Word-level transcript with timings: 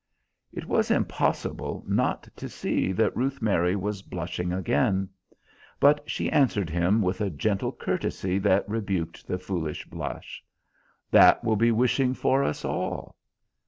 It 0.51 0.65
was 0.65 0.89
impossible 0.89 1.83
not 1.87 2.27
to 2.35 2.49
see 2.49 2.91
that 2.91 3.15
Ruth 3.15 3.39
Mary 3.39 3.75
was 3.75 4.01
blushing 4.01 4.51
again. 4.51 5.09
But 5.79 6.09
she 6.09 6.31
answered 6.31 6.71
him 6.71 7.03
with 7.03 7.21
a 7.21 7.29
gentle 7.29 7.71
courtesy 7.71 8.39
that 8.39 8.67
rebuked 8.67 9.27
the 9.27 9.37
foolish 9.37 9.85
blush: 9.85 10.43
"That 11.11 11.43
will 11.43 11.55
be 11.55 11.71
wishing 11.71 12.15
for 12.15 12.43
us 12.43 12.65
all." 12.65 13.15